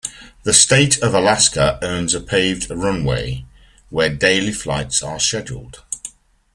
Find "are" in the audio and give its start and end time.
5.03-5.19